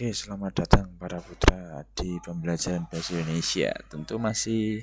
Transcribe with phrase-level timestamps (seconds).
[0.00, 3.68] Oke, selamat datang para putra di pembelajaran bahasa Indonesia.
[3.84, 4.80] Tentu masih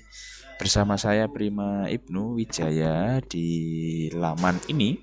[0.61, 3.49] bersama saya Prima Ibnu Wijaya di
[4.13, 5.01] laman ini.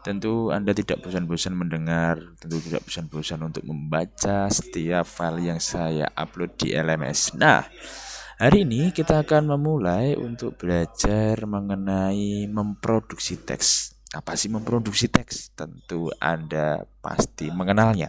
[0.00, 6.56] Tentu Anda tidak bosan-bosan mendengar, tentu tidak bosan-bosan untuk membaca setiap file yang saya upload
[6.56, 7.36] di LMS.
[7.36, 7.68] Nah,
[8.40, 13.95] hari ini kita akan memulai untuk belajar mengenai memproduksi teks.
[14.16, 15.52] Apa sih memproduksi teks?
[15.52, 18.08] Tentu Anda pasti mengenalnya.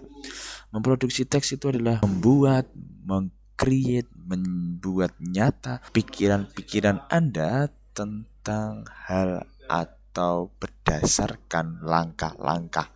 [0.72, 2.72] Memproduksi teks itu adalah membuat,
[3.04, 12.88] mengcreate, membuat nyata pikiran-pikiran Anda tentang hal atau berdasarkan langkah-langkah.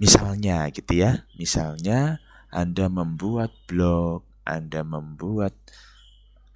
[0.00, 5.52] Misalnya gitu ya, misalnya Anda membuat blog, Anda membuat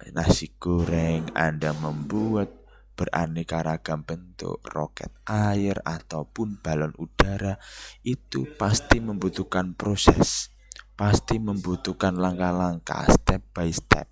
[0.09, 2.64] nasi goreng, Anda membuat
[2.95, 7.59] beraneka ragam bentuk roket air ataupun balon udara
[8.07, 10.49] itu pasti membutuhkan proses
[10.95, 14.07] pasti membutuhkan langkah-langkah step by step.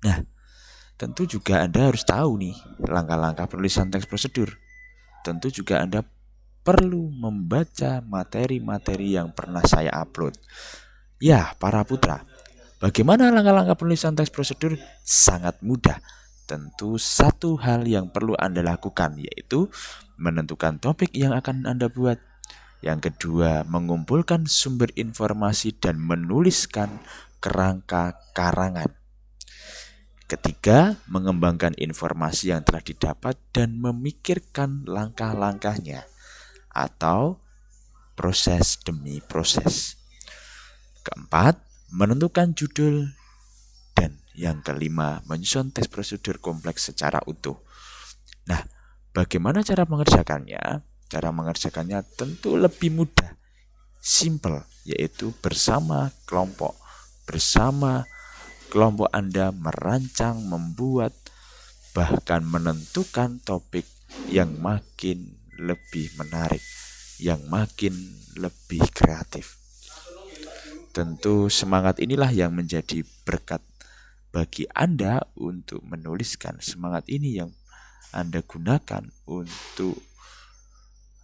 [0.00, 0.24] Nah
[0.96, 4.56] tentu juga Anda harus tahu nih langkah-langkah penulisan teks prosedur.
[5.20, 6.00] Tentu juga Anda
[6.64, 10.40] perlu membaca materi-materi yang pernah saya upload.
[11.20, 12.24] Ya para putra
[12.80, 14.80] Bagaimana langkah-langkah penulisan teks prosedur?
[15.04, 16.00] Sangat mudah
[16.50, 19.70] tentu satu hal yang perlu Anda lakukan yaitu
[20.18, 22.18] menentukan topik yang akan Anda buat.
[22.82, 26.90] Yang kedua, mengumpulkan sumber informasi dan menuliskan
[27.38, 28.90] kerangka karangan.
[30.26, 36.08] Ketiga, mengembangkan informasi yang telah didapat dan memikirkan langkah-langkahnya
[36.72, 37.38] atau
[38.16, 40.00] proses demi proses.
[41.04, 41.60] Keempat,
[41.92, 43.12] menentukan judul
[44.40, 47.60] yang kelima, menyusun tes prosedur kompleks secara utuh.
[48.48, 48.64] Nah,
[49.12, 50.80] bagaimana cara mengerjakannya?
[51.12, 53.36] Cara mengerjakannya tentu lebih mudah,
[54.00, 56.72] simple, yaitu bersama kelompok.
[57.28, 58.08] Bersama
[58.72, 61.12] kelompok Anda merancang, membuat,
[61.92, 63.84] bahkan menentukan topik
[64.32, 66.64] yang makin lebih menarik,
[67.20, 67.92] yang makin
[68.40, 69.60] lebih kreatif.
[70.96, 73.62] Tentu semangat inilah yang menjadi berkat
[74.30, 77.50] bagi Anda untuk menuliskan semangat ini yang
[78.14, 79.98] Anda gunakan untuk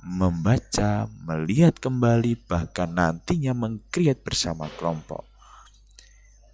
[0.07, 5.27] membaca, melihat kembali, bahkan nantinya mengkreat bersama kelompok.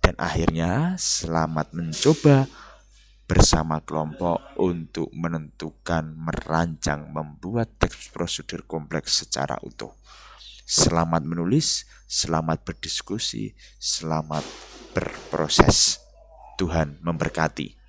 [0.00, 2.48] Dan akhirnya selamat mencoba
[3.28, 9.94] bersama kelompok untuk menentukan, merancang, membuat teks prosedur kompleks secara utuh.
[10.68, 14.42] Selamat menulis, selamat berdiskusi, selamat
[14.92, 16.01] berproses.
[16.62, 17.81] Tuhan memberkati.